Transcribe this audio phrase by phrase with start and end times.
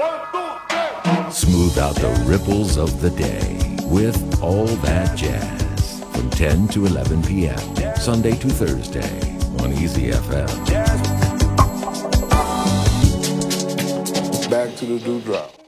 [0.00, 1.30] One, two, three.
[1.30, 7.22] Smooth out the ripples of the day with All That Jazz from 10 to 11
[7.22, 7.96] p.m.
[7.96, 10.48] Sunday to Thursday on Easy FM.
[14.48, 15.59] Back to the dewdrop.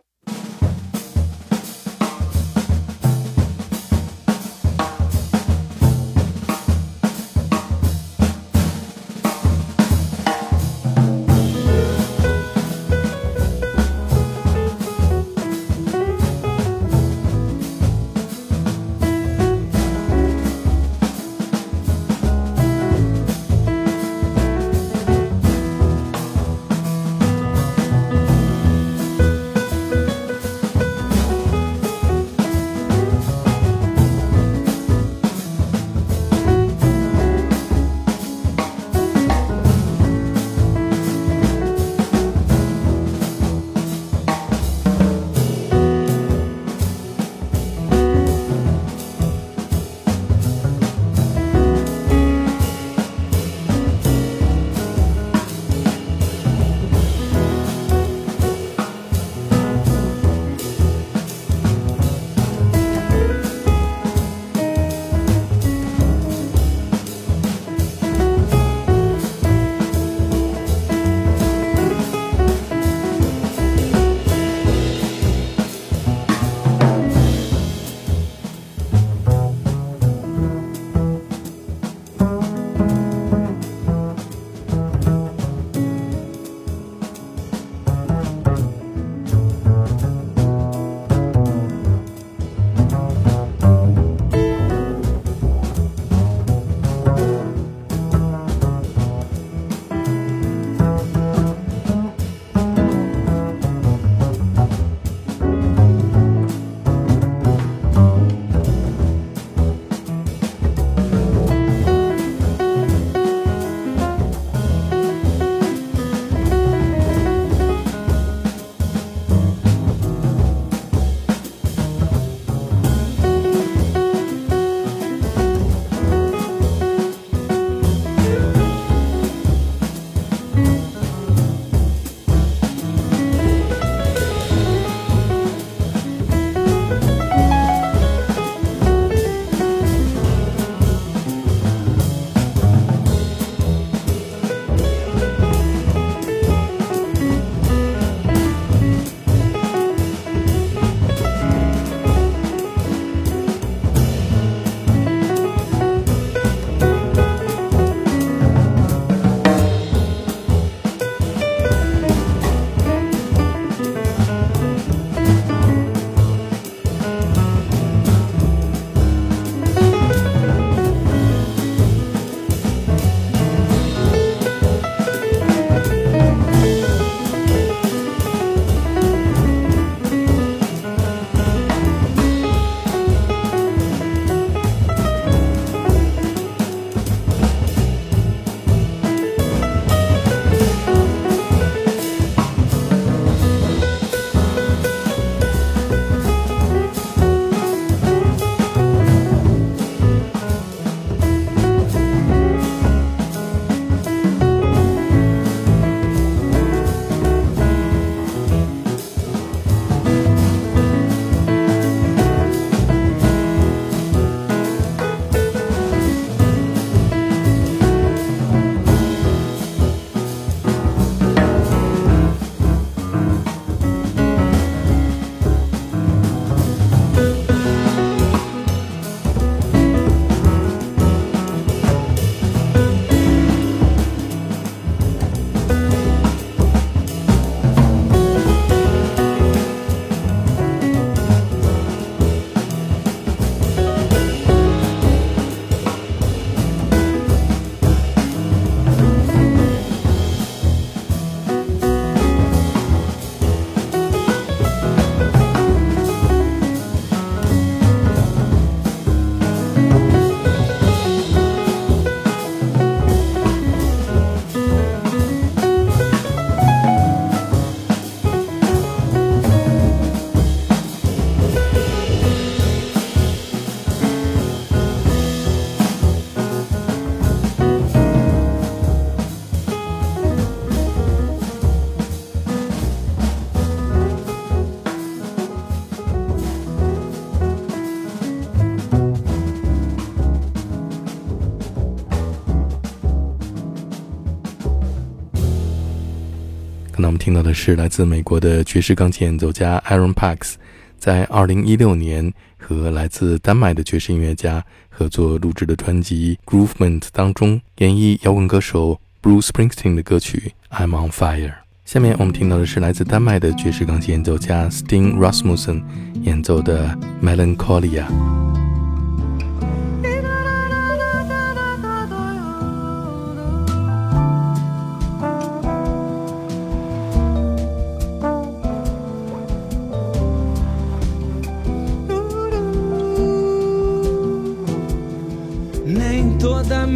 [296.92, 300.56] 刚才我们听到的是来自美国的爵士钢琴演奏家 Aaron Parks，
[300.98, 311.48] 在2016年和来自丹麦的爵士音乐家合作录制的专辑《Groovement》当中演绎摇滚歌手 Bruce Springsteen 的歌曲《I'm on Fire》。
[311.86, 315.82] 下面我们听到的是来自丹麦的爵士钢琴演奏家 Sting Rasmussen
[316.20, 318.04] 演奏的《Melancholia》。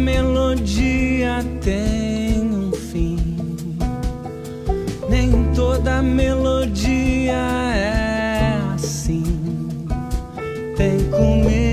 [0.07, 3.17] Melodia tem um fim,
[5.09, 9.25] nem toda melodia é assim.
[10.77, 11.66] Tem começo,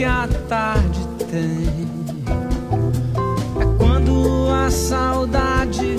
[0.00, 1.86] que a tarde tem.
[3.60, 5.98] É quando a saudade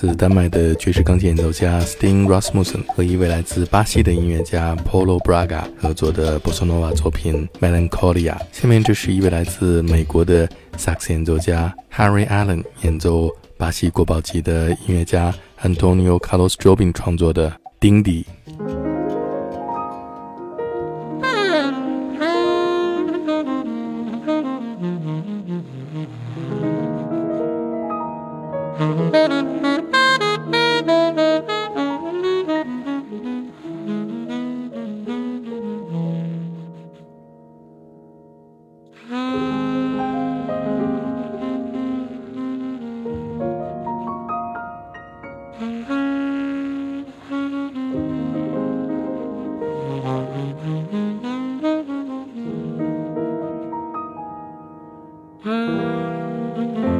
[0.00, 8.34] 自丹麦的爵士钢琴演奏家 Sting Rasmussen 和一位来自巴西的音乐家 Polo Braga 合作的波索诺瓦作品 Melancholia。
[8.50, 13.28] 下面这是一位来自美国的萨克斯演奏家 Harry Allen 演奏
[13.58, 18.24] 巴西国宝级的音乐家 Antonio Carlos Jobim 创作的丁迪。
[55.42, 56.99] Mm-hmm.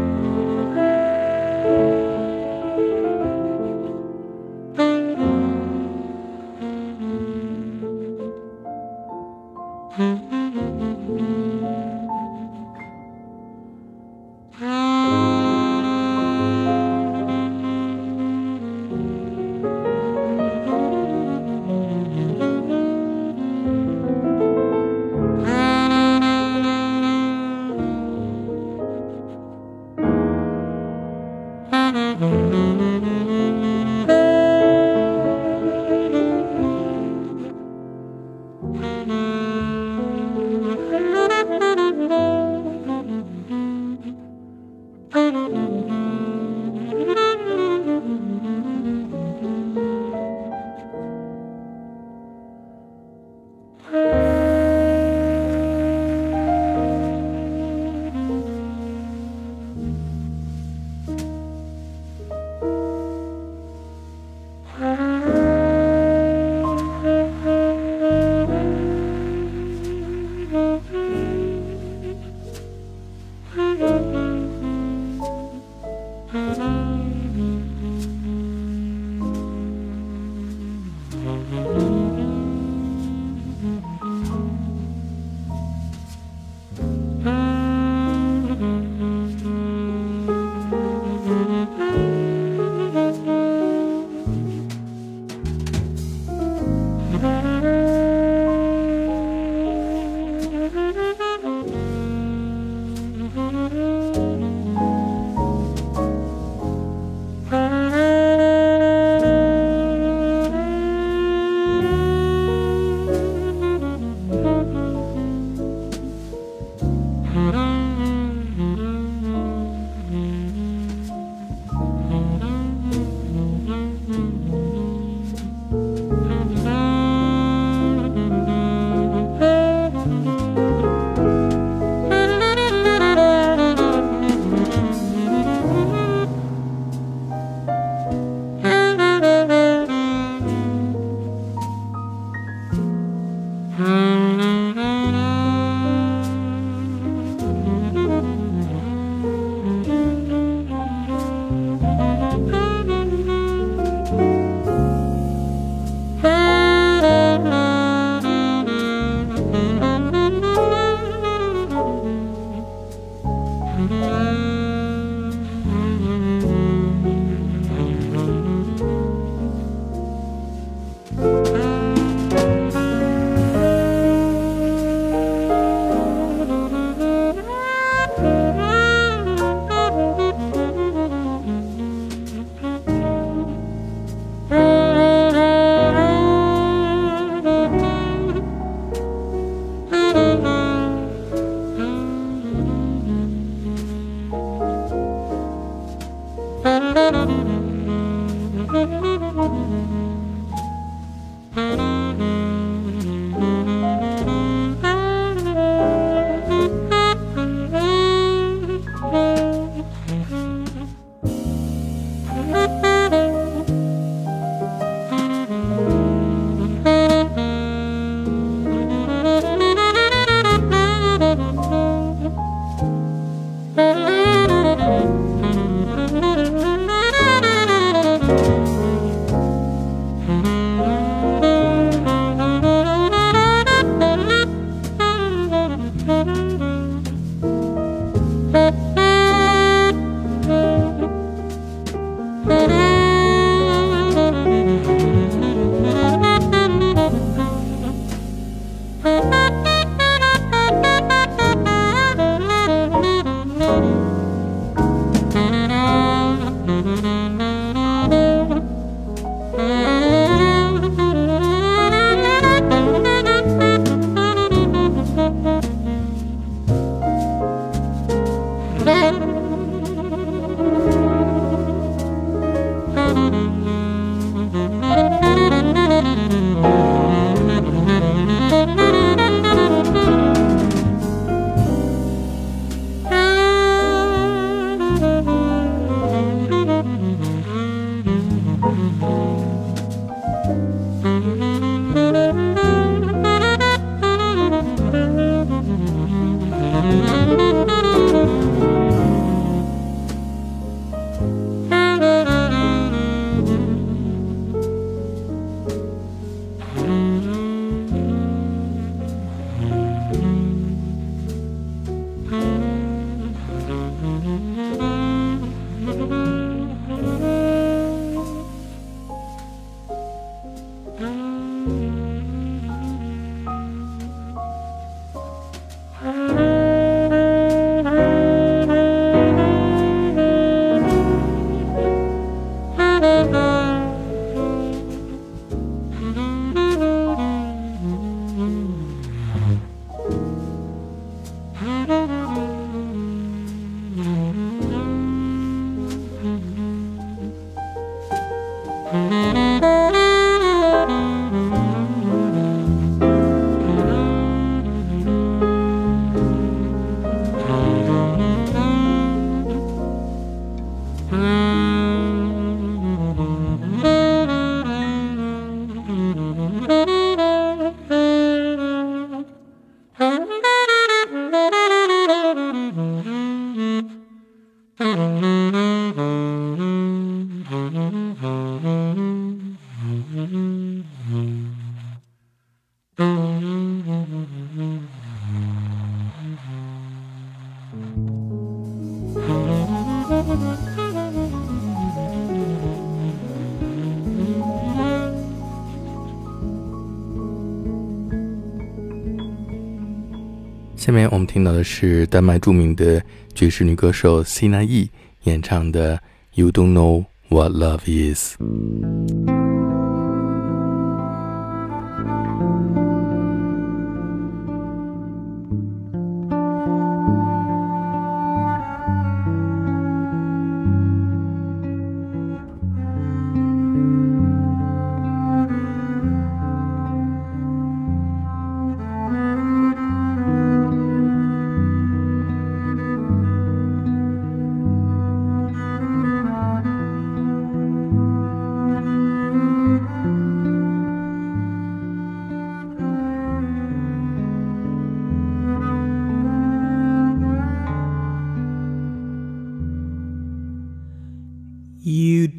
[400.81, 404.89] 下面我们听到的是丹麦著名的爵士女歌手 Sina E
[405.25, 405.95] 演唱的
[406.33, 408.37] 《You Don't Know What Love Is》。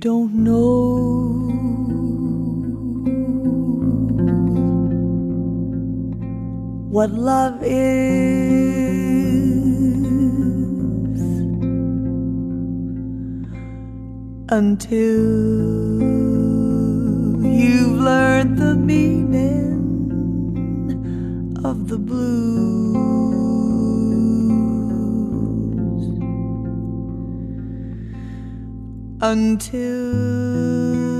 [0.02, 0.82] Don't know
[6.90, 7.72] what love is
[14.50, 15.22] until
[17.46, 19.78] you've learned the meaning
[21.64, 22.61] of the blues.
[29.22, 31.11] Until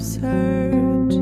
[0.00, 1.12] hurt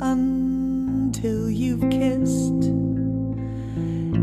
[0.00, 2.64] until you've kissed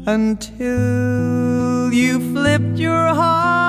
[0.07, 3.64] until you flipped your heart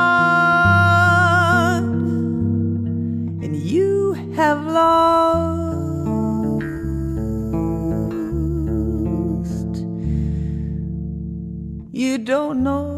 [12.17, 12.97] You don't know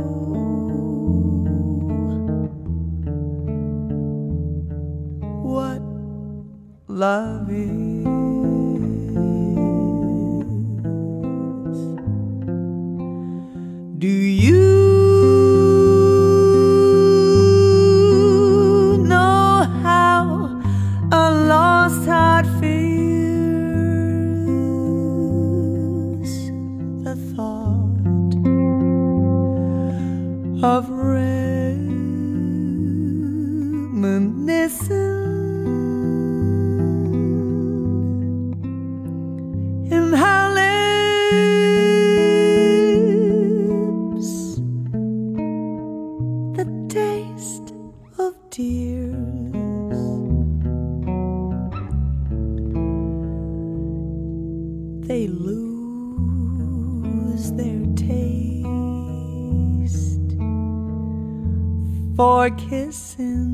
[5.42, 5.82] what
[6.86, 7.77] love is.
[62.18, 63.46] For kissing.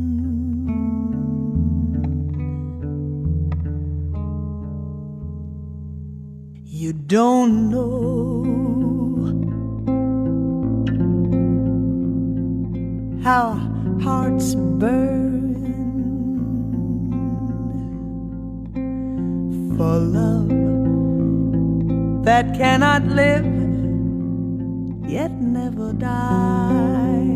[6.65, 8.01] You don't know
[13.23, 13.53] how
[14.03, 15.53] hearts burn
[19.77, 20.49] for love
[22.25, 23.45] that cannot live
[25.07, 27.34] yet never dies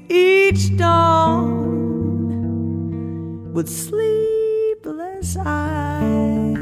[0.09, 1.53] each dawn
[3.53, 6.57] with sleepless eyes.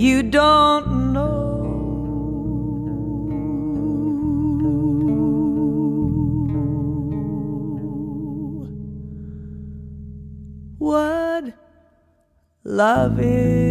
[0.00, 1.48] You don't know
[10.78, 11.52] what
[12.62, 13.67] love is.